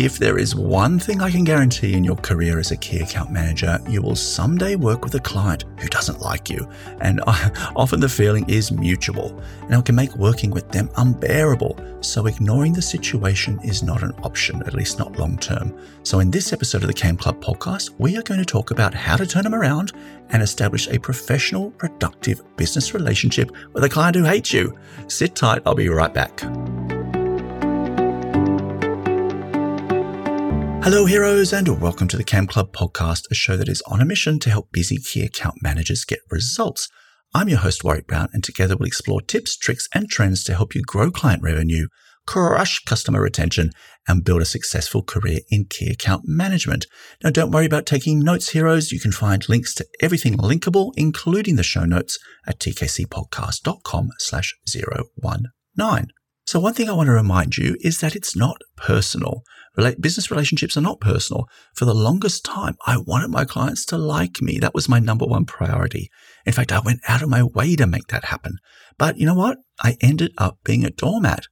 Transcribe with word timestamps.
If 0.00 0.18
there 0.18 0.38
is 0.38 0.54
one 0.54 0.98
thing 0.98 1.20
I 1.20 1.30
can 1.30 1.44
guarantee 1.44 1.92
in 1.92 2.04
your 2.04 2.16
career 2.16 2.58
as 2.58 2.70
a 2.70 2.76
key 2.78 3.00
account 3.00 3.30
manager, 3.30 3.78
you 3.86 4.00
will 4.00 4.16
someday 4.16 4.74
work 4.74 5.04
with 5.04 5.14
a 5.14 5.20
client 5.20 5.66
who 5.78 5.88
doesn't 5.88 6.22
like 6.22 6.48
you. 6.48 6.66
And 7.02 7.20
often 7.76 8.00
the 8.00 8.08
feeling 8.08 8.48
is 8.48 8.72
mutual. 8.72 9.38
and 9.60 9.74
it 9.74 9.84
can 9.84 9.94
make 9.94 10.16
working 10.16 10.52
with 10.52 10.66
them 10.70 10.88
unbearable. 10.96 11.78
So, 12.00 12.24
ignoring 12.24 12.72
the 12.72 12.80
situation 12.80 13.60
is 13.62 13.82
not 13.82 14.02
an 14.02 14.12
option, 14.22 14.62
at 14.62 14.72
least 14.72 14.98
not 14.98 15.18
long 15.18 15.36
term. 15.36 15.78
So, 16.02 16.20
in 16.20 16.30
this 16.30 16.54
episode 16.54 16.80
of 16.80 16.88
the 16.88 16.94
KAM 16.94 17.18
Club 17.18 17.38
podcast, 17.44 17.90
we 17.98 18.16
are 18.16 18.22
going 18.22 18.40
to 18.40 18.46
talk 18.46 18.70
about 18.70 18.94
how 18.94 19.18
to 19.18 19.26
turn 19.26 19.42
them 19.42 19.54
around 19.54 19.92
and 20.30 20.42
establish 20.42 20.88
a 20.88 20.98
professional, 20.98 21.72
productive 21.72 22.40
business 22.56 22.94
relationship 22.94 23.52
with 23.74 23.84
a 23.84 23.88
client 23.90 24.16
who 24.16 24.24
hates 24.24 24.50
you. 24.50 24.78
Sit 25.08 25.36
tight, 25.36 25.60
I'll 25.66 25.74
be 25.74 25.90
right 25.90 26.14
back. 26.14 26.42
Hello, 30.82 31.04
heroes, 31.04 31.52
and 31.52 31.68
welcome 31.78 32.08
to 32.08 32.16
the 32.16 32.24
KAM 32.24 32.46
Club 32.46 32.72
podcast, 32.72 33.30
a 33.30 33.34
show 33.34 33.54
that 33.58 33.68
is 33.68 33.82
on 33.82 34.00
a 34.00 34.04
mission 34.06 34.38
to 34.38 34.48
help 34.48 34.72
busy 34.72 34.96
key 34.96 35.22
account 35.22 35.56
managers 35.60 36.06
get 36.06 36.20
results. 36.30 36.88
I'm 37.34 37.50
your 37.50 37.58
host, 37.58 37.84
Warwick 37.84 38.06
Brown, 38.06 38.30
and 38.32 38.42
together 38.42 38.78
we'll 38.78 38.86
explore 38.86 39.20
tips, 39.20 39.58
tricks, 39.58 39.88
and 39.94 40.08
trends 40.08 40.42
to 40.44 40.54
help 40.54 40.74
you 40.74 40.80
grow 40.80 41.10
client 41.10 41.42
revenue, 41.42 41.88
crush 42.26 42.82
customer 42.84 43.20
retention, 43.20 43.72
and 44.08 44.24
build 44.24 44.40
a 44.40 44.46
successful 44.46 45.02
career 45.02 45.40
in 45.50 45.66
key 45.66 45.90
account 45.90 46.22
management. 46.24 46.86
Now, 47.22 47.28
don't 47.28 47.50
worry 47.50 47.66
about 47.66 47.84
taking 47.84 48.18
notes, 48.18 48.48
heroes. 48.48 48.90
You 48.90 49.00
can 49.00 49.12
find 49.12 49.46
links 49.50 49.74
to 49.74 49.86
everything 50.00 50.38
linkable, 50.38 50.92
including 50.96 51.56
the 51.56 51.62
show 51.62 51.84
notes 51.84 52.18
at 52.46 52.58
tkcpodcast.com 52.58 54.08
slash 54.18 54.56
019. 54.66 56.06
So 56.50 56.58
one 56.58 56.74
thing 56.74 56.88
I 56.88 56.94
want 56.94 57.06
to 57.06 57.12
remind 57.12 57.58
you 57.58 57.76
is 57.78 58.00
that 58.00 58.16
it's 58.16 58.34
not 58.34 58.60
personal. 58.76 59.44
Business 60.00 60.32
relationships 60.32 60.76
are 60.76 60.80
not 60.80 61.00
personal. 61.00 61.48
For 61.76 61.84
the 61.84 61.94
longest 61.94 62.44
time, 62.44 62.74
I 62.84 62.96
wanted 62.96 63.30
my 63.30 63.44
clients 63.44 63.84
to 63.84 63.96
like 63.96 64.42
me. 64.42 64.58
That 64.58 64.74
was 64.74 64.88
my 64.88 64.98
number 64.98 65.26
one 65.26 65.44
priority. 65.44 66.10
In 66.44 66.52
fact, 66.52 66.72
I 66.72 66.80
went 66.80 67.02
out 67.06 67.22
of 67.22 67.28
my 67.28 67.44
way 67.44 67.76
to 67.76 67.86
make 67.86 68.08
that 68.08 68.24
happen. 68.24 68.56
But 68.98 69.16
you 69.16 69.26
know 69.26 69.36
what? 69.36 69.58
I 69.80 69.96
ended 70.00 70.32
up 70.38 70.58
being 70.64 70.84
a 70.84 70.90
doormat. 70.90 71.44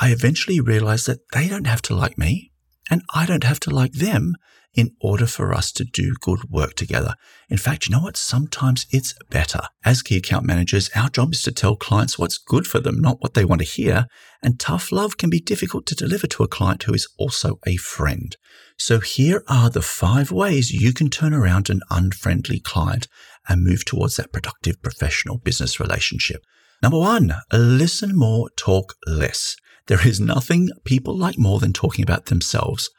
I 0.00 0.12
eventually 0.12 0.60
realized 0.60 1.06
that 1.08 1.20
they 1.34 1.46
don't 1.46 1.66
have 1.66 1.82
to 1.82 1.94
like 1.94 2.16
me 2.16 2.50
and 2.88 3.02
I 3.14 3.26
don't 3.26 3.44
have 3.44 3.60
to 3.60 3.70
like 3.70 3.92
them 3.92 4.34
in 4.74 4.94
order 5.00 5.26
for 5.26 5.52
us 5.52 5.72
to 5.72 5.84
do 5.84 6.14
good 6.20 6.50
work 6.50 6.74
together. 6.74 7.14
In 7.48 7.56
fact, 7.56 7.86
you 7.86 7.92
know 7.92 8.02
what? 8.02 8.16
Sometimes 8.16 8.86
it's 8.90 9.14
better. 9.30 9.60
As 9.84 10.02
key 10.02 10.16
account 10.16 10.44
managers, 10.46 10.90
our 10.94 11.08
job 11.08 11.32
is 11.32 11.42
to 11.42 11.52
tell 11.52 11.76
clients 11.76 12.18
what's 12.18 12.38
good 12.38 12.66
for 12.66 12.78
them, 12.78 13.00
not 13.00 13.20
what 13.20 13.34
they 13.34 13.44
want 13.44 13.60
to 13.60 13.66
hear. 13.66 14.06
And 14.42 14.60
tough 14.60 14.92
love 14.92 15.16
can 15.16 15.30
be 15.30 15.40
difficult 15.40 15.86
to 15.86 15.94
deliver 15.94 16.26
to 16.28 16.42
a 16.42 16.48
client 16.48 16.84
who 16.84 16.94
is 16.94 17.08
also 17.18 17.58
a 17.66 17.76
friend. 17.76 18.36
So 18.76 19.00
here 19.00 19.42
are 19.48 19.70
the 19.70 19.82
five 19.82 20.30
ways 20.30 20.72
you 20.72 20.92
can 20.92 21.10
turn 21.10 21.34
around 21.34 21.68
an 21.68 21.80
unfriendly 21.90 22.60
client 22.60 23.08
and 23.48 23.64
move 23.64 23.84
towards 23.84 24.16
that 24.16 24.32
productive 24.32 24.80
professional 24.82 25.38
business 25.38 25.80
relationship. 25.80 26.42
Number 26.82 26.98
one, 26.98 27.34
listen 27.52 28.16
more, 28.16 28.50
talk 28.56 28.94
less. 29.06 29.56
There 29.88 30.06
is 30.06 30.20
nothing 30.20 30.68
people 30.84 31.16
like 31.16 31.38
more 31.38 31.58
than 31.58 31.72
talking 31.72 32.04
about 32.04 32.26
themselves. 32.26 32.90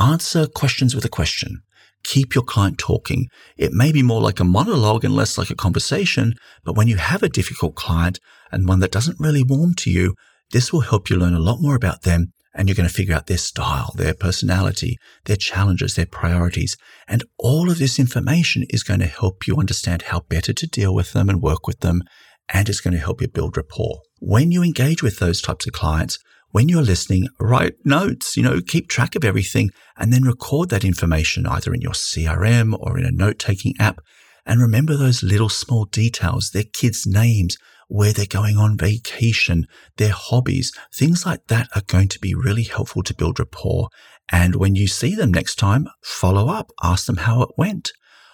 Answer 0.00 0.46
questions 0.46 0.94
with 0.94 1.04
a 1.04 1.08
question. 1.08 1.62
Keep 2.04 2.34
your 2.34 2.44
client 2.44 2.78
talking. 2.78 3.26
It 3.56 3.72
may 3.72 3.90
be 3.90 4.02
more 4.02 4.20
like 4.20 4.38
a 4.38 4.44
monologue 4.44 5.04
and 5.04 5.14
less 5.14 5.36
like 5.36 5.50
a 5.50 5.56
conversation, 5.56 6.34
but 6.64 6.76
when 6.76 6.86
you 6.86 6.96
have 6.96 7.22
a 7.22 7.28
difficult 7.28 7.74
client 7.74 8.20
and 8.52 8.68
one 8.68 8.78
that 8.80 8.92
doesn't 8.92 9.18
really 9.18 9.42
warm 9.42 9.74
to 9.74 9.90
you, 9.90 10.14
this 10.52 10.72
will 10.72 10.80
help 10.80 11.10
you 11.10 11.16
learn 11.16 11.34
a 11.34 11.40
lot 11.40 11.60
more 11.60 11.74
about 11.74 12.02
them 12.02 12.32
and 12.54 12.68
you're 12.68 12.76
going 12.76 12.88
to 12.88 12.94
figure 12.94 13.14
out 13.14 13.26
their 13.26 13.38
style, 13.38 13.92
their 13.96 14.14
personality, 14.14 14.98
their 15.24 15.36
challenges, 15.36 15.94
their 15.94 16.06
priorities. 16.06 16.76
And 17.06 17.24
all 17.38 17.70
of 17.70 17.78
this 17.78 17.98
information 17.98 18.64
is 18.70 18.82
going 18.82 19.00
to 19.00 19.06
help 19.06 19.46
you 19.46 19.56
understand 19.56 20.02
how 20.02 20.20
better 20.20 20.52
to 20.52 20.66
deal 20.66 20.94
with 20.94 21.12
them 21.12 21.28
and 21.28 21.42
work 21.42 21.66
with 21.66 21.80
them. 21.80 22.02
And 22.48 22.68
it's 22.68 22.80
going 22.80 22.94
to 22.94 23.00
help 23.00 23.20
you 23.20 23.28
build 23.28 23.56
rapport. 23.56 24.00
When 24.20 24.50
you 24.50 24.62
engage 24.62 25.02
with 25.02 25.18
those 25.18 25.42
types 25.42 25.66
of 25.66 25.72
clients, 25.72 26.18
when 26.50 26.68
you're 26.68 26.82
listening, 26.82 27.28
write 27.38 27.74
notes, 27.84 28.36
you 28.36 28.42
know, 28.42 28.60
keep 28.60 28.88
track 28.88 29.14
of 29.14 29.24
everything 29.24 29.70
and 29.96 30.12
then 30.12 30.22
record 30.22 30.70
that 30.70 30.84
information 30.84 31.46
either 31.46 31.74
in 31.74 31.80
your 31.80 31.92
CRM 31.92 32.76
or 32.78 32.98
in 32.98 33.04
a 33.04 33.10
note 33.10 33.38
taking 33.38 33.74
app. 33.78 34.00
And 34.46 34.62
remember 34.62 34.96
those 34.96 35.22
little 35.22 35.50
small 35.50 35.84
details, 35.84 36.50
their 36.50 36.64
kids' 36.64 37.06
names, 37.06 37.58
where 37.88 38.12
they're 38.12 38.26
going 38.26 38.56
on 38.56 38.78
vacation, 38.78 39.66
their 39.96 40.12
hobbies, 40.12 40.72
things 40.94 41.26
like 41.26 41.46
that 41.48 41.68
are 41.74 41.82
going 41.86 42.08
to 42.08 42.18
be 42.18 42.34
really 42.34 42.62
helpful 42.62 43.02
to 43.02 43.14
build 43.14 43.38
rapport. 43.38 43.88
And 44.30 44.56
when 44.56 44.74
you 44.74 44.86
see 44.86 45.14
them 45.14 45.32
next 45.32 45.56
time, 45.56 45.86
follow 46.02 46.48
up, 46.48 46.70
ask 46.82 47.06
them 47.06 47.18
how 47.18 47.42
it 47.42 47.50
went. 47.56 47.90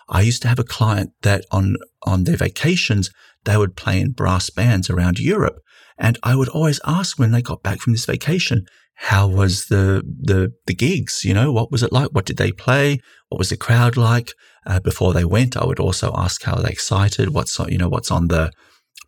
I 0.09 0.21
used 0.21 0.43
to 0.43 0.49
have 0.49 0.59
a 0.59 0.65
client 0.65 1.13
that 1.23 1.45
on, 1.51 1.77
on 2.03 2.25
their 2.25 2.37
vacations, 2.37 3.11
they 3.45 3.57
would 3.57 3.77
play 3.77 4.01
in 4.01 4.13
brass 4.13 4.51
bands 4.51 4.91
around 4.91 5.19
Europe. 5.19 5.61
And 5.99 6.19
I 6.23 6.35
would 6.35 6.49
always 6.49 6.81
ask 6.85 7.19
when 7.19 7.31
they 7.31 7.43
got 7.43 7.63
back 7.63 7.81
from 7.81 7.93
this 7.93 8.07
vacation, 8.07 8.67
how 8.95 9.27
was 9.27 9.67
the, 9.67 10.03
the, 10.05 10.53
the 10.67 10.75
gigs? 10.75 11.25
You 11.25 11.35
know, 11.35 11.53
what 11.53 11.71
was 11.71 11.83
it 11.83 11.93
like? 11.93 12.11
What 12.11 12.27
did 12.27 12.37
they 12.37 12.53
play? 12.53 13.01
What 13.29 13.39
was 13.39 13.51
the 13.51 13.57
crowd 13.57 13.97
like? 13.97 14.33
Uh, 14.67 14.81
before 14.81 15.13
they 15.13 15.25
went, 15.25 15.57
I 15.57 15.65
would 15.65 15.81
also 15.81 16.13
ask 16.17 16.43
how 16.43 16.57
they 16.57 16.71
excited? 16.71 17.31
What's, 17.31 17.59
you 17.59 17.79
know, 17.79 17.89
what's 17.89 18.11
on 18.11 18.29
the 18.29 18.51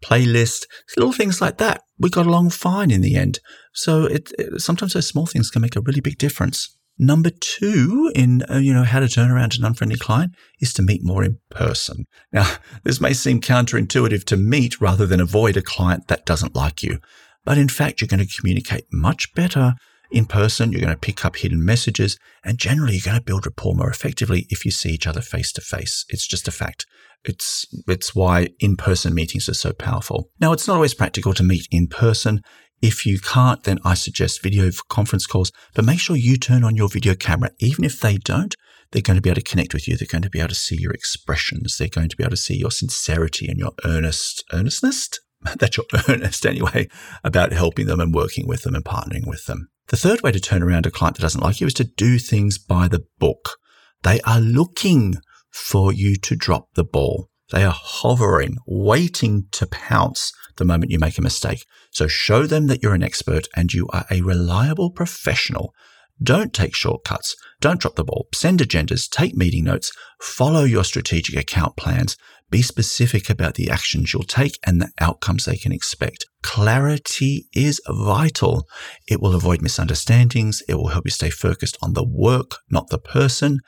playlist? 0.05 0.67
Little 0.97 1.13
things 1.13 1.41
like 1.41 1.59
that. 1.59 1.83
We 1.99 2.11
got 2.11 2.27
along 2.27 2.51
fine 2.51 2.91
in 2.91 3.01
the 3.01 3.17
end. 3.17 3.39
So 3.73 4.05
it, 4.05 4.33
it 4.39 4.61
sometimes 4.61 4.93
those 4.93 5.09
small 5.09 5.27
things 5.27 5.51
can 5.51 5.63
make 5.63 5.77
a 5.77 5.81
really 5.81 6.01
big 6.01 6.19
difference. 6.19 6.77
Number 6.99 7.31
two 7.31 8.11
in, 8.15 8.43
uh, 8.51 8.57
you 8.57 8.73
know, 8.73 8.85
how 8.85 9.01
to 9.01 9.09
turn 9.09 9.31
around 9.31 9.55
an 9.55 9.65
unfriendly 9.65 9.99
client 9.99 10.35
is 10.61 10.73
to 10.75 10.83
meet 10.83 11.05
more 11.05 11.23
in 11.23 11.39
person. 11.51 12.07
Now, 12.33 12.51
this 12.85 13.01
may 13.01 13.13
seem 13.13 13.41
counterintuitive 13.41 14.25
to 14.25 14.37
meet 14.37 14.81
rather 14.81 15.07
than 15.07 15.21
avoid 15.21 15.57
a 15.57 15.63
client 15.63 16.09
that 16.09 16.25
doesn't 16.25 16.55
like 16.55 16.83
you. 16.83 16.99
But 17.45 17.59
in 17.59 17.69
fact, 17.69 18.01
you're 18.01 18.09
going 18.09 18.27
to 18.27 18.37
communicate 18.41 18.87
much 18.93 19.33
better 19.35 19.75
in 20.11 20.25
person. 20.25 20.73
You're 20.73 20.81
going 20.81 20.93
to 20.93 20.99
pick 20.99 21.25
up 21.25 21.37
hidden 21.37 21.65
messages 21.65 22.19
and 22.45 22.59
generally 22.59 22.95
you're 22.95 23.05
going 23.05 23.19
to 23.19 23.23
build 23.23 23.47
rapport 23.47 23.75
more 23.75 23.91
effectively 23.91 24.47
if 24.49 24.65
you 24.65 24.71
see 24.71 24.91
each 24.91 25.07
other 25.07 25.21
face 25.21 25.53
to 25.53 25.61
face. 25.61 26.05
It's 26.09 26.27
just 26.27 26.49
a 26.49 26.53
fact. 26.53 26.87
It's, 27.25 27.67
it's 27.89 28.15
why 28.15 28.49
in-person 28.61 29.15
meetings 29.15 29.49
are 29.49 29.55
so 29.55 29.73
powerful. 29.73 30.31
Now, 30.41 30.53
it's 30.53 30.69
not 30.69 30.75
always 30.75 30.95
practical 30.95 31.35
to 31.35 31.43
meet 31.43 31.67
in 31.71 31.89
person. 31.89 32.41
If 32.83 33.07
you 33.07 33.19
can't, 33.19 33.63
then 33.65 33.79
I 33.85 33.95
suggest 33.95 34.43
video 34.43 34.71
conference 34.89 35.27
calls, 35.27 35.51
but 35.75 35.85
make 35.85 35.99
sure 35.99 36.17
you 36.17 36.37
turn 36.37 36.63
on 36.63 36.77
your 36.77 36.89
video 36.89 37.15
camera. 37.15 37.51
Even 37.59 37.85
if 37.85 38.01
they 38.01 38.17
don't, 38.17 38.55
they're 38.93 39.03
going 39.03 39.17
to 39.17 39.23
be 39.23 39.31
able 39.31 39.41
to 39.41 39.51
connect 39.51 39.75
with 39.75 39.89
you. 39.89 39.97
They're 39.97 40.07
going 40.11 40.23
to 40.23 40.31
be 40.31 40.39
able 40.39 40.51
to 40.51 40.55
see 40.55 40.77
your 40.79 40.93
expressions. 40.93 41.77
They're 41.77 41.89
going 41.89 42.09
to 42.09 42.17
be 42.17 42.23
able 42.23 42.33
to 42.33 42.37
see 42.37 42.57
your 42.57 42.71
sincerity 42.71 43.49
and 43.49 43.59
your 43.59 43.73
earnest, 43.85 44.45
earnestness. 44.53 45.09
That's 45.59 45.77
your 45.77 45.87
earnest 46.09 46.47
anyway 46.47 46.89
about 47.25 47.53
helping 47.53 47.87
them 47.87 48.01
and 48.01 48.15
working 48.15 48.47
with 48.47 48.63
them 48.63 48.75
and 48.75 48.85
partnering 48.85 49.27
with 49.27 49.47
them. 49.47 49.69
The 49.89 49.97
third 49.97 50.23
way 50.23 50.33
to 50.33 50.41
turn 50.41 50.63
around 50.63 50.87
a 50.87 50.91
client 50.91 51.17
that 51.17 51.23
doesn't 51.23 51.43
like 51.43 51.61
you 51.61 51.67
is 51.67 51.75
to 51.75 51.85
do 51.85 52.19
things 52.19 52.59
by 52.59 52.89
the 52.89 53.05
book. 53.19 53.59
They 54.03 54.21
are 54.23 54.41
looking 54.41 55.17
for 55.51 55.93
you 55.93 56.17
to 56.17 56.37
drop 56.37 56.69
the 56.75 56.85
ball. 56.85 57.29
They 57.51 57.65
are 57.65 57.75
hovering, 57.75 58.57
waiting 58.67 59.47
to 59.53 59.67
pounce 59.67 60.33
the 60.57 60.65
moment 60.65 60.91
you 60.91 60.99
make 60.99 61.19
a 61.19 61.23
mistake. 61.23 61.65
So 61.91 62.09
show 62.09 62.47
them 62.47 62.67
that 62.67 62.83
you're 62.83 62.95
an 62.95 63.03
expert 63.03 63.47
and 63.55 63.73
you 63.73 63.87
are 63.93 64.05
a 64.11 64.23
reliable 64.23 64.91
professional. 64.91 65.73
Don't 66.21 66.53
take 66.53 66.75
shortcuts. 66.75 67.37
Don't 67.61 67.81
drop 67.81 67.97
the 67.97 68.05
ball. 68.05 68.27
Send 68.35 68.61
agendas, 68.61 69.09
take 69.09 69.35
meeting 69.35 69.65
notes, 69.65 69.93
follow 70.21 70.65
your 70.65 70.85
strategic 70.85 71.37
account 71.37 71.77
plans. 71.77 72.17
Be 72.51 72.63
specific 72.63 73.29
about 73.29 73.55
the 73.55 73.71
actions 73.71 74.13
you'll 74.13 74.23
take 74.23 74.59
and 74.65 74.81
the 74.81 74.91
outcomes 74.99 75.45
they 75.45 75.57
can 75.57 75.73
expect. 75.73 76.25
Clarity 76.43 77.49
is 77.53 77.81
vital. 77.89 78.67
It 79.09 79.21
will 79.21 79.35
avoid 79.35 79.63
misunderstandings. 79.63 80.63
It 80.69 80.75
will 80.75 80.89
help 80.89 81.07
you 81.07 81.11
stay 81.11 81.31
focused 81.31 81.77
on 81.83 81.93
the 81.93 82.07
work, 82.07 82.59
not 82.71 82.89
the 82.89 82.99
person, 82.99 83.61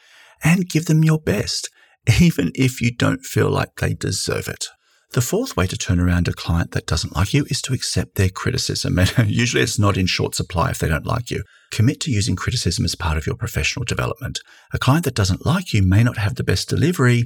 and 0.43 0.69
give 0.69 0.87
them 0.87 1.05
your 1.05 1.19
best 1.19 1.69
even 2.21 2.53
if 2.55 2.81
you 2.81 2.95
don't 2.95 3.25
feel 3.25 3.51
like 3.51 3.77
they 3.77 3.95
deserve 3.95 4.49
it. 4.49 4.67
The 5.13 5.23
fourth 5.23 5.57
way 5.57 5.67
to 5.67 5.77
turn 5.77 6.01
around 6.01 6.29
a 6.29 6.35
client 6.35 6.73
that 6.73 6.87
doesn't 6.87 7.17
like 7.17 7.33
you 7.33 7.47
is 7.49 7.63
to 7.63 7.73
accept 7.73 8.17
their 8.17 8.29
criticism. 8.29 8.99
And 9.17 9.31
usually 9.31 9.63
it's 9.63 9.79
not 9.79 9.97
in 9.97 10.07
short 10.07 10.35
supply 10.35 10.71
if 10.71 10.79
they 10.79 10.89
don't 10.89 11.07
like 11.07 11.31
you. 11.31 11.45
Commit 11.71 12.01
to 12.03 12.11
using 12.11 12.37
criticism 12.37 12.85
as 12.85 12.95
part 12.95 13.17
of 13.17 13.27
your 13.27 13.35
professional 13.37 13.87
development. 13.87 14.41
A 14.75 14.79
client 14.79 15.07
that 15.07 15.15
doesn't 15.15 15.47
like 15.47 15.73
you 15.73 15.83
may 15.83 16.03
not 16.03 16.19
have 16.19 16.35
the 16.35 16.45
best 16.45 16.69
delivery. 16.69 17.25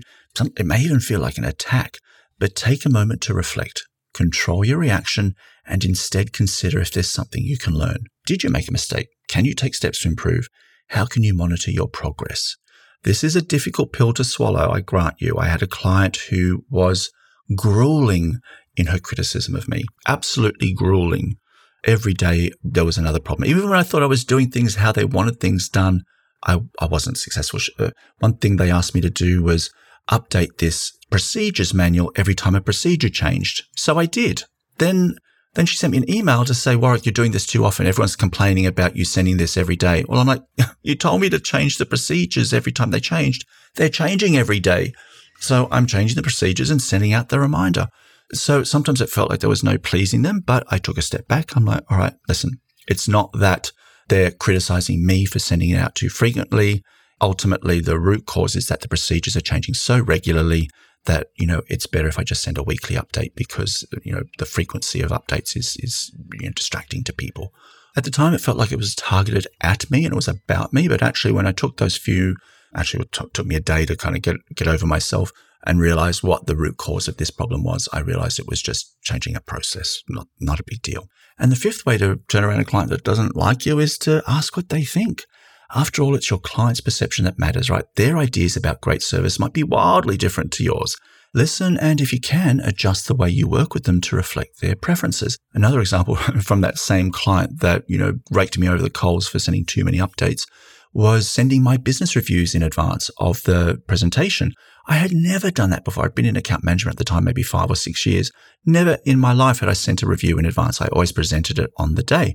It 0.57 0.67
may 0.67 0.81
even 0.81 1.01
feel 1.01 1.19
like 1.19 1.39
an 1.39 1.45
attack, 1.45 1.99
but 2.39 2.55
take 2.55 2.87
a 2.87 2.91
moment 2.91 3.21
to 3.23 3.35
reflect. 3.35 3.83
Control 4.15 4.65
your 4.65 4.79
reaction 4.79 5.35
and 5.67 5.85
instead 5.85 6.33
consider 6.33 6.79
if 6.81 6.93
there's 6.93 7.11
something 7.11 7.43
you 7.43 7.59
can 7.59 7.75
learn. 7.75 8.05
Did 8.27 8.45
you 8.45 8.51
make 8.51 8.69
a 8.69 8.73
mistake? 8.73 9.09
Can 9.27 9.45
you 9.45 9.55
take 9.55 9.75
steps 9.75 10.03
to 10.03 10.09
improve? 10.09 10.49
How 10.89 11.05
can 11.05 11.25
you 11.25 11.35
monitor 11.35 11.71
your 11.71 11.89
progress? 11.89 12.57
This 13.05 13.25
is 13.25 13.35
a 13.35 13.43
difficult 13.43 13.93
pill 13.93 14.13
to 14.15 14.25
swallow, 14.25 14.71
I 14.71 14.81
grant 14.81 15.17
you. 15.19 15.37
I 15.39 15.47
had 15.47 15.63
a 15.63 15.67
client 15.67 16.17
who 16.31 16.65
was 16.71 17.11
grueling 17.57 18.39
in 18.77 18.87
her 18.87 18.99
criticism 18.99 19.55
of 19.55 19.69
me, 19.69 19.85
absolutely 20.07 20.73
grueling. 20.73 21.37
Every 21.85 22.15
day 22.15 22.53
there 22.63 22.85
was 22.85 22.97
another 22.97 23.19
problem. 23.19 23.49
Even 23.49 23.69
when 23.69 23.79
I 23.79 23.83
thought 23.83 24.05
I 24.05 24.07
was 24.07 24.25
doing 24.25 24.51
things 24.51 24.77
how 24.77 24.93
they 24.93 25.05
wanted 25.05 25.41
things 25.41 25.69
done, 25.69 26.03
I, 26.45 26.61
I 26.81 26.87
wasn't 26.87 27.19
successful. 27.19 27.61
Uh, 27.79 27.91
one 28.19 28.37
thing 28.37 28.57
they 28.57 28.71
asked 28.71 28.95
me 28.95 29.01
to 29.01 29.11
do 29.11 29.43
was 29.43 29.71
update 30.11 30.59
this 30.59 30.93
procedures 31.11 31.75
manual 31.75 32.13
every 32.17 32.35
time 32.35 32.55
a 32.55 32.61
procedure 32.61 33.09
changed. 33.09 33.65
So 33.77 33.99
I 33.99 34.07
did. 34.07 34.45
Then 34.79 35.17
then 35.55 35.67
she 35.67 35.77
sent 35.77 35.93
me 35.93 35.99
an 35.99 36.11
email 36.11 36.45
to 36.45 36.55
say, 36.55 36.77
Warwick, 36.77 37.05
you're 37.05 37.13
doing 37.13 37.33
this 37.33 37.47
too 37.47 37.65
often. 37.65 37.87
Everyone's 37.87 38.17
complaining 38.17 38.67
about 38.67 38.97
you 38.97 39.05
sending 39.05 39.37
this 39.37 39.57
every 39.57 39.77
day. 39.77 40.05
Well, 40.09 40.21
I'm 40.21 40.27
like, 40.27 40.43
you 40.83 40.95
told 40.95 41.21
me 41.21 41.29
to 41.31 41.39
change 41.39 41.77
the 41.77 41.87
procedures 41.87 42.53
every 42.53 42.73
time 42.73 42.91
they 42.91 43.01
changed. 43.01 43.47
They're 43.75 43.89
changing 43.89 44.37
every 44.37 44.61
day. 44.61 44.95
So 45.41 45.69
I'm 45.71 45.87
changing 45.87 46.17
the 46.17 46.23
procedures 46.23 46.71
and 46.71 46.81
sending 46.81 47.13
out 47.13 47.29
the 47.29 47.41
reminder. 47.41 47.89
So 48.33 48.63
sometimes 48.63 49.01
it 49.01 49.11
felt 49.11 49.29
like 49.29 49.41
there 49.41 49.51
was 49.51 49.65
no 49.65 49.77
pleasing 49.77 50.23
them, 50.23 50.41
but 50.41 50.65
I 50.71 50.79
took 50.79 50.97
a 50.97 51.03
step 51.03 51.29
back. 51.29 51.55
I'm 51.55 51.67
like, 51.67 51.85
all 51.91 51.99
right, 51.99 52.15
listen, 52.29 52.61
it's 52.89 53.07
not 53.07 53.31
that 53.35 53.73
they're 54.09 54.31
criticizing 54.31 55.05
me 55.05 55.27
for 55.27 55.39
sending 55.39 55.71
it 55.71 55.79
out 55.79 55.95
too 55.95 56.09
frequently. 56.09 56.83
Ultimately, 57.21 57.81
the 57.81 58.01
root 58.01 58.25
cause 58.25 58.57
is 58.57 58.69
that 58.69 58.81
the 58.81 58.89
procedures 58.89 59.37
are 59.37 59.43
changing 59.43 59.75
so 59.75 60.01
regularly 60.01 60.71
that 61.05 61.29
you 61.37 61.47
know 61.47 61.63
it's 61.69 61.87
better 61.87 62.09
if 62.09 62.19
I 62.19 62.25
just 62.25 62.43
send 62.43 62.59
a 62.59 62.63
weekly 62.63 62.97
update 62.97 63.35
because 63.35 63.85
you 64.05 64.13
know 64.13 64.23
the 64.39 64.47
frequency 64.47 65.01
of 65.01 65.11
updates 65.11 65.57
is 65.57 65.77
is 65.81 66.13
you 66.41 66.47
know, 66.47 66.53
distracting 66.53 67.05
to 67.05 67.13
people. 67.13 67.53
At 67.95 68.05
the 68.05 68.11
time, 68.11 68.33
it 68.33 68.41
felt 68.41 68.57
like 68.57 68.73
it 68.73 68.79
was 68.79 68.95
targeted 68.95 69.47
at 69.61 69.91
me 69.91 70.05
and 70.05 70.13
it 70.13 70.17
was 70.17 70.29
about 70.29 70.73
me, 70.73 70.89
but 70.89 71.03
actually, 71.03 71.33
when 71.33 71.47
I 71.47 71.53
took 71.53 71.77
those 71.77 71.97
few, 71.97 72.37
actually, 72.75 73.03
it 73.03 73.13
took, 73.13 73.35
took 73.35 73.47
me 73.47 73.55
a 73.55 73.61
day 73.61 73.85
to 73.85 73.97
kind 73.97 74.17
of 74.17 74.23
get 74.23 74.37
get 74.55 74.69
over 74.69 74.87
myself 74.87 75.31
and 75.65 75.79
realize 75.79 76.23
what 76.23 76.47
the 76.47 76.57
root 76.57 76.77
cause 76.77 77.07
of 77.07 77.19
this 77.19 77.31
problem 77.31 77.63
was. 77.63 77.89
I 77.93 78.01
realized 78.01 78.39
it 78.39 78.49
was 78.49 78.63
just 78.63 79.01
changing 79.03 79.37
a 79.37 79.41
process, 79.41 80.03
not 80.09 80.29
not 80.41 80.61
a 80.61 80.65
big 80.65 80.83
deal. 80.83 81.09
And 81.39 81.51
the 81.51 81.57
fifth 81.57 81.85
way 81.85 81.99
to 81.99 82.21
turn 82.29 82.45
around 82.45 82.61
a 82.61 82.65
client 82.65 82.91
that 82.91 83.05
doesn't 83.05 83.37
like 83.37 83.67
you 83.67 83.79
is 83.79 83.99
to 83.99 84.23
ask 84.27 84.57
what 84.57 84.69
they 84.69 84.85
think. 84.85 85.25
After 85.75 86.03
all, 86.03 86.15
it's 86.15 86.31
your 86.31 86.39
client's 86.39 86.81
perception 86.81 87.25
that 87.25 87.39
matters, 87.39 87.71
right? 87.71 87.85
Their 87.97 88.19
ideas 88.19 88.57
about 88.57 88.83
great 88.83 89.03
service 89.03 89.39
might 89.39 89.55
be 89.55 89.63
wildly 89.63 90.17
different 90.17 90.53
to 90.53 90.65
yours. 90.65 90.97
Listen 91.35 91.79
and, 91.79 92.01
if 92.01 92.13
you 92.13 92.21
can, 92.21 92.61
adjust 92.61 93.09
the 93.09 93.15
way 93.15 93.31
you 93.31 93.49
work 93.49 93.73
with 93.73 93.85
them 93.85 94.03
to 94.03 94.17
reflect 94.17 94.61
their 94.61 94.77
preferences. 94.77 95.39
Another 95.55 95.81
example 95.81 96.15
from 96.43 96.61
that 96.61 96.79
same 96.79 97.11
client 97.11 97.61
that, 97.61 97.85
you 97.89 97.97
know, 97.97 98.19
raked 98.31 98.59
me 98.59 98.69
over 98.69 98.83
the 98.83 98.91
coals 98.91 99.29
for 99.29 99.39
sending 99.39 99.65
too 99.65 99.85
many 99.85 99.99
updates 99.99 100.45
was 100.93 101.29
sending 101.29 101.63
my 101.63 101.77
business 101.77 102.15
reviews 102.15 102.55
in 102.55 102.63
advance 102.63 103.11
of 103.19 103.43
the 103.45 103.81
presentation. 103.87 104.53
I 104.87 104.97
had 104.97 105.13
never 105.13 105.51
done 105.51 105.71
that 105.71 105.85
before. 105.85 106.05
I'd 106.05 106.15
been 106.15 106.27
in 106.27 106.37
account 106.37 106.65
management 106.65 106.97
at 106.97 106.99
the 106.99 107.05
time, 107.05 107.25
maybe 107.25 107.43
five 107.43 107.71
or 107.71 107.77
six 107.77 108.05
years. 108.05 108.31
Never 108.67 108.99
in 109.05 109.19
my 109.19 109.33
life 109.33 109.61
had 109.61 109.69
I 109.69 109.75
sent 109.75 110.03
a 110.03 110.07
review 110.07 110.39
in 110.39 110.45
advance. 110.45 110.81
I 110.81 110.89
always 110.89 111.13
presented 111.13 111.59
it 111.59 111.71
on 111.79 111.95
the 111.95 112.03
day. 112.03 112.35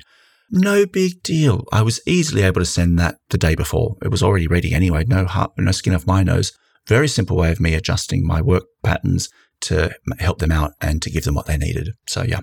No 0.50 0.86
big 0.86 1.24
deal. 1.24 1.66
I 1.72 1.82
was 1.82 2.00
easily 2.08 2.44
able 2.44 2.62
to 2.62 2.66
send 2.66 2.98
that 3.00 3.18
the 3.30 3.38
day 3.38 3.56
before. 3.56 3.98
It 4.02 4.10
was 4.10 4.24
already 4.24 4.48
ready 4.48 4.74
anyway. 4.74 5.04
No 5.06 5.26
heart, 5.26 5.52
no 5.58 5.72
skin 5.72 5.94
off 5.94 6.08
my 6.08 6.24
nose. 6.24 6.54
Very 6.88 7.08
simple 7.08 7.36
way 7.36 7.52
of 7.52 7.60
me 7.60 7.74
adjusting 7.74 8.26
my 8.26 8.42
work 8.42 8.64
patterns 8.82 9.30
to 9.62 9.94
help 10.20 10.40
them 10.40 10.52
out 10.52 10.74
and 10.80 11.02
to 11.02 11.10
give 11.10 11.26
them 11.26 11.36
what 11.36 11.48
they 11.48 11.58
needed. 11.58 11.90
So 12.08 12.24
yeah. 12.24 12.42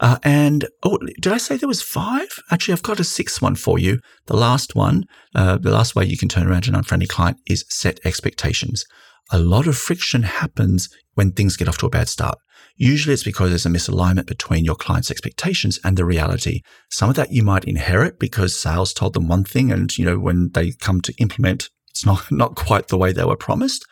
Uh, 0.00 0.18
and 0.22 0.68
oh, 0.84 0.98
did 1.20 1.32
I 1.32 1.38
say 1.38 1.56
there 1.56 1.68
was 1.68 1.82
five? 1.82 2.28
Actually, 2.50 2.74
I've 2.74 2.82
got 2.82 3.00
a 3.00 3.04
sixth 3.04 3.42
one 3.42 3.56
for 3.56 3.78
you. 3.78 4.00
The 4.26 4.36
last 4.36 4.74
one, 4.74 5.04
uh, 5.34 5.58
the 5.58 5.72
last 5.72 5.96
way 5.96 6.04
you 6.04 6.16
can 6.16 6.28
turn 6.28 6.46
around 6.46 6.68
an 6.68 6.74
unfriendly 6.74 7.08
client 7.08 7.38
is 7.46 7.64
set 7.68 7.98
expectations. 8.04 8.84
A 9.30 9.38
lot 9.38 9.66
of 9.66 9.76
friction 9.76 10.22
happens 10.22 10.88
when 11.14 11.32
things 11.32 11.56
get 11.56 11.68
off 11.68 11.78
to 11.78 11.86
a 11.86 11.90
bad 11.90 12.08
start. 12.08 12.38
Usually 12.80 13.12
it's 13.12 13.24
because 13.24 13.50
there's 13.50 13.66
a 13.66 13.68
misalignment 13.68 14.26
between 14.26 14.64
your 14.64 14.76
client's 14.76 15.10
expectations 15.10 15.80
and 15.82 15.96
the 15.96 16.04
reality. 16.04 16.62
Some 16.90 17.10
of 17.10 17.16
that 17.16 17.32
you 17.32 17.42
might 17.42 17.64
inherit 17.64 18.20
because 18.20 18.58
sales 18.58 18.94
told 18.94 19.14
them 19.14 19.26
one 19.26 19.42
thing 19.42 19.72
and, 19.72 19.96
you 19.98 20.04
know, 20.04 20.18
when 20.18 20.50
they 20.54 20.70
come 20.70 21.00
to 21.00 21.14
implement, 21.18 21.70
it's 21.90 22.06
not, 22.06 22.24
not 22.30 22.54
quite 22.54 22.86
the 22.86 22.96
way 22.96 23.12
they 23.12 23.24
were 23.24 23.36
promised. 23.36 23.84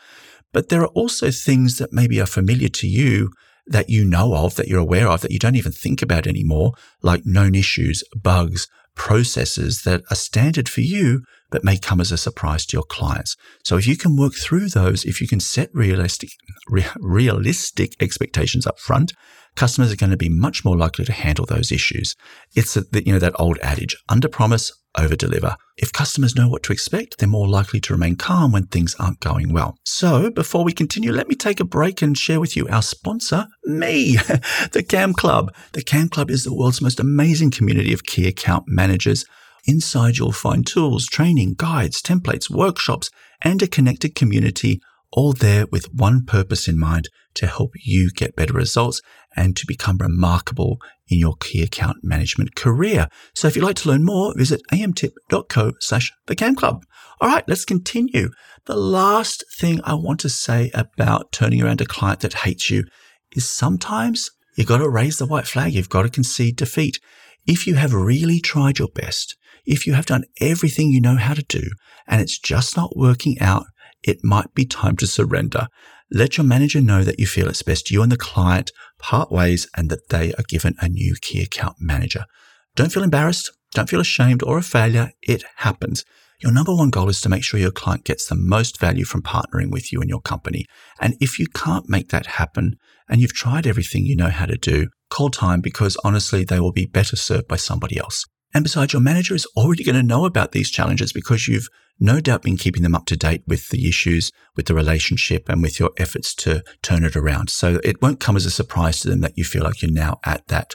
But 0.53 0.69
there 0.69 0.83
are 0.83 0.95
also 0.95 1.33
things 1.33 1.79
that 1.79 1.93
maybe 1.93 2.21
are 2.21 2.27
familiar 2.27 2.69
to 2.69 2.87
you 2.87 3.33
that 3.67 3.91
you 3.91 4.05
know 4.05 4.35
of, 4.37 4.55
that 4.55 4.69
you're 4.69 4.79
aware 4.79 5.09
of, 5.09 5.21
that 5.23 5.33
you 5.33 5.41
don't 5.41 5.57
even 5.57 5.73
think 5.73 6.01
about 6.01 6.29
anymore, 6.29 6.73
like 7.03 7.27
known 7.27 7.57
issues, 7.57 8.05
bugs, 8.15 8.69
processes 8.95 9.83
that 9.83 10.03
are 10.11 10.17
standard 10.17 10.69
for 10.69 10.81
you, 10.81 11.25
but 11.51 11.65
may 11.65 11.79
come 11.79 12.01
as 12.01 12.13
a 12.13 12.19
surprise 12.19 12.67
to 12.67 12.77
your 12.77 12.85
clients. 12.85 13.37
So 13.65 13.77
if 13.77 13.87
you 13.87 13.97
can 13.97 14.17
work 14.17 14.35
through 14.35 14.69
those, 14.69 15.05
if 15.05 15.21
you 15.21 15.29
can 15.29 15.41
set 15.41 15.71
realistic, 15.73 16.31
re- 16.69 16.87
realistic 16.97 17.95
expectations 18.01 18.67
up 18.67 18.79
front, 18.79 19.13
customers 19.55 19.93
are 19.93 19.97
going 19.97 20.11
to 20.11 20.17
be 20.17 20.29
much 20.29 20.65
more 20.65 20.77
likely 20.77 21.05
to 21.05 21.13
handle 21.13 21.47
those 21.47 21.73
issues. 21.73 22.15
It's 22.55 22.77
a, 22.77 22.85
you 22.93 23.13
know, 23.13 23.19
that 23.19 23.39
old 23.39 23.59
adage, 23.63 23.97
under 24.09 24.29
promise, 24.29 24.73
over 24.99 25.17
deliver. 25.17 25.57
If 25.77 25.93
customers 25.93 26.35
know 26.35 26.49
what 26.49 26.63
to 26.65 26.73
expect, 26.73 27.19
they're 27.19 27.29
more 27.29 27.49
likely 27.49 27.81
to 27.81 27.93
remain 27.93 28.17
calm 28.17 28.53
when 28.53 28.67
things 28.67 28.95
aren't 28.99 29.21
going 29.21 29.53
well. 29.53 29.77
So 29.85 30.31
before 30.31 30.65
we 30.65 30.73
continue, 30.73 31.13
let 31.13 31.29
me 31.29 31.35
take 31.35 31.61
a 31.61 31.65
break 31.65 32.01
and 32.01 32.17
share 32.17 32.41
with 32.41 32.57
you 32.57 32.67
our 32.69 32.83
sponsor, 32.83 33.47
me, 33.65 34.17
the 34.73 34.85
KAM 34.87 35.13
Club. 35.13 35.55
The 35.73 35.83
KAM 35.83 36.09
Club 36.09 36.31
is 36.31 36.45
the 36.45 36.55
world's 36.55 36.81
most 36.81 37.01
amazing 37.01 37.51
community 37.51 37.93
of 37.93 38.05
key 38.05 38.27
account 38.27 38.65
managers. 38.69 39.27
Inside, 39.67 40.17
you'll 40.19 40.33
find 40.33 40.67
tools, 40.67 41.07
training, 41.07 41.55
guides, 41.57 42.01
templates, 42.01 42.49
workshops, 42.49 43.11
and 43.43 43.61
a 43.63 43.67
connected 43.67 44.15
community, 44.15 44.81
all 45.13 45.33
there 45.33 45.67
with 45.67 45.93
one 45.93 46.25
purpose 46.25 46.69
in 46.69 46.79
mind 46.79 47.09
to 47.35 47.47
help 47.47 47.73
you 47.85 48.11
get 48.11 48.37
better 48.37 48.53
results 48.53 49.03
and 49.37 49.57
to 49.57 49.67
become 49.67 49.99
remarkable 49.99 50.79
in 51.09 51.19
your 51.19 51.35
key 51.37 51.63
account 51.63 51.99
management 52.03 52.55
career. 52.55 53.09
So 53.35 53.49
if 53.49 53.57
you'd 53.57 53.65
like 53.65 53.77
to 53.77 53.89
learn 53.89 54.05
more, 54.05 54.35
visit 54.37 54.63
amtip.co 54.73 55.73
slash 55.81 56.13
the 56.27 56.37
KAM 56.37 56.57
Club. 56.57 56.85
All 57.21 57.29
right, 57.29 57.45
let's 57.47 57.65
continue. 57.65 58.31
The 58.67 58.77
last 58.77 59.45
thing 59.59 59.81
I 59.85 59.95
want 59.95 60.21
to 60.21 60.29
say 60.29 60.71
about 60.75 61.33
turning 61.33 61.63
around 61.63 61.81
a 61.81 61.87
client 61.87 62.21
that 62.21 62.35
hates 62.35 62.71
you 62.71 62.85
is 63.35 63.49
sometimes 63.49 64.31
you've 64.57 64.69
got 64.69 64.79
to 64.79 64.89
raise 64.89 65.19
the 65.19 65.27
white 65.27 65.47
flag. 65.47 65.73
You've 65.73 65.89
got 65.89 66.03
to 66.03 66.09
concede 66.09 66.57
defeat. 66.57 66.99
If 67.47 67.67
you 67.67 67.75
have 67.75 67.95
really 67.95 68.41
tried 68.41 68.79
your 68.79 68.89
best, 68.89 69.37
if 69.67 69.87
you 69.87 69.95
have 69.95 70.07
done 70.07 70.25
everything 70.41 70.91
you 70.91 71.01
know 71.01 71.17
how 71.17 71.35
to 71.35 71.43
do 71.43 71.63
and 72.07 72.21
it's 72.21 72.39
just 72.39 72.77
not 72.77 72.97
working 72.97 73.39
out, 73.41 73.67
it 74.03 74.19
might 74.23 74.55
be 74.55 74.65
time 74.65 74.97
to 74.97 75.07
surrender. 75.07 75.67
Let 76.11 76.37
your 76.37 76.47
manager 76.47 76.81
know 76.81 77.03
that 77.03 77.19
you 77.19 77.27
feel 77.27 77.49
it's 77.49 77.63
best 77.63 77.91
you 77.91 78.03
and 78.03 78.13
the 78.13 78.17
client 78.17 78.71
part 78.99 79.33
ways 79.33 79.69
and 79.77 79.91
that 79.91 80.09
they 80.09 80.33
are 80.35 80.45
given 80.49 80.75
a 80.81 80.89
new 80.89 81.17
key 81.21 81.43
account 81.43 81.77
manager. 81.81 82.25
Don't 82.77 82.93
feel 82.93 83.03
embarrassed. 83.03 83.51
Don't 83.75 83.91
feel 83.91 84.01
ashamed 84.01 84.43
or 84.43 84.59
a 84.59 84.63
failure. 84.63 85.11
It 85.23 85.43
happens. 85.57 86.05
Your 86.41 86.53
number 86.53 86.75
one 86.75 86.91
goal 86.91 87.09
is 87.09 87.21
to 87.23 87.29
make 87.29 87.43
sure 87.43 87.59
your 87.59 87.71
client 87.71 88.05
gets 88.05 88.27
the 88.27 88.35
most 88.35 88.79
value 88.79 89.05
from 89.05 89.23
partnering 89.23 89.71
with 89.71 89.93
you 89.93 90.01
and 90.01 90.09
your 90.09 90.21
company. 90.21 90.67
And 91.01 91.17
if 91.19 91.39
you 91.39 91.47
can't 91.47 91.89
make 91.89 92.11
that 92.11 92.27
happen 92.27 92.77
and 93.09 93.21
you've 93.21 93.33
tried 93.33 93.67
everything 93.67 94.05
you 94.05 94.17
know 94.17 94.29
how 94.29 94.47
to 94.47 94.57
do, 94.57 94.89
call 95.11 95.31
time 95.31 95.61
because 95.61 95.97
honestly, 96.05 96.45
they 96.45 96.61
will 96.61 96.73
be 96.73 96.87
better 96.87 97.17
served 97.17 97.49
by 97.49 97.57
somebody 97.57 97.99
else. 97.99 98.27
And 98.55 98.63
besides, 98.63 98.93
your 98.93 99.03
manager 99.03 99.35
is 99.35 99.47
already 99.57 99.85
going 99.85 99.97
to 99.97 100.03
know 100.03 100.25
about 100.25 100.53
these 100.53 100.71
challenges 100.71 101.13
because 101.13 101.49
you've 101.49 101.69
no 101.99 102.21
doubt 102.21 102.43
been 102.43 102.57
keeping 102.57 102.83
them 102.83 102.95
up 102.95 103.07
to 103.07 103.17
date 103.17 103.43
with 103.47 103.69
the 103.69 103.89
issues, 103.89 104.31
with 104.55 104.67
the 104.67 104.75
relationship, 104.75 105.49
and 105.49 105.63
with 105.63 105.81
your 105.81 105.91
efforts 105.97 106.35
to 106.35 106.63
turn 106.83 107.05
it 107.05 107.17
around. 107.17 107.51
So 107.51 107.81
it 107.83 108.03
won't 108.03 108.21
come 108.21 108.37
as 108.37 108.47
a 108.47 108.51
surprise 108.51 109.01
to 109.01 109.09
them 109.09 109.21
that 109.23 109.37
you 109.37 109.45
feel 109.45 109.65
like 109.65 109.83
you're 109.83 109.91
now 109.91 110.19
at 110.25 110.47
that 110.49 110.75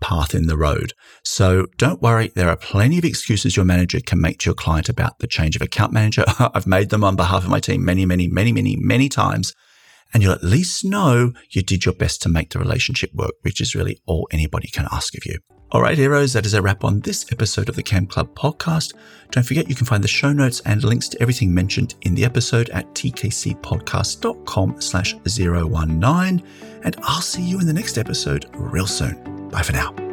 path 0.00 0.34
in 0.34 0.46
the 0.46 0.56
road. 0.56 0.92
So 1.24 1.66
don't 1.76 2.02
worry, 2.02 2.30
there 2.34 2.50
are 2.50 2.56
plenty 2.56 2.98
of 2.98 3.04
excuses 3.04 3.56
your 3.56 3.64
manager 3.64 4.00
can 4.00 4.20
make 4.20 4.38
to 4.40 4.50
your 4.50 4.54
client 4.54 4.88
about 4.88 5.18
the 5.18 5.26
change 5.26 5.56
of 5.56 5.62
account 5.62 5.92
manager. 5.92 6.24
I've 6.38 6.66
made 6.66 6.90
them 6.90 7.04
on 7.04 7.16
behalf 7.16 7.44
of 7.44 7.50
my 7.50 7.60
team 7.60 7.84
many, 7.84 8.04
many, 8.04 8.28
many, 8.28 8.52
many, 8.52 8.76
many 8.76 9.08
times. 9.08 9.54
And 10.14 10.22
you'll 10.22 10.32
at 10.32 10.44
least 10.44 10.84
know 10.84 11.32
you 11.50 11.62
did 11.62 11.84
your 11.84 11.94
best 11.94 12.22
to 12.22 12.30
make 12.30 12.50
the 12.50 12.58
relationship 12.58 13.10
work, 13.14 13.34
which 13.42 13.60
is 13.60 13.74
really 13.74 13.98
all 14.06 14.26
anybody 14.32 14.68
can 14.68 14.86
ask 14.90 15.14
of 15.16 15.26
you. 15.26 15.38
All 15.70 15.82
right, 15.82 15.98
heroes, 15.98 16.32
that 16.32 16.46
is 16.46 16.54
a 16.54 16.62
wrap 16.62 16.82
on 16.82 17.00
this 17.00 17.30
episode 17.30 17.68
of 17.68 17.76
the 17.76 17.82
KAM 17.82 18.06
Club 18.06 18.34
podcast. 18.34 18.94
Don't 19.30 19.44
forget 19.44 19.68
you 19.68 19.74
can 19.74 19.84
find 19.84 20.02
the 20.02 20.08
show 20.08 20.32
notes 20.32 20.60
and 20.64 20.82
links 20.82 21.08
to 21.08 21.20
everything 21.20 21.52
mentioned 21.52 21.94
in 22.02 22.14
the 22.14 22.24
episode 22.24 22.70
at 22.70 22.86
tkcpodcast.com 22.94 24.80
slash 24.80 25.14
019. 25.26 26.42
And 26.84 26.96
I'll 27.02 27.20
see 27.20 27.42
you 27.42 27.60
in 27.60 27.66
the 27.66 27.74
next 27.74 27.98
episode 27.98 28.46
real 28.54 28.86
soon. 28.86 29.48
Bye 29.50 29.62
for 29.62 29.72
now. 29.72 30.07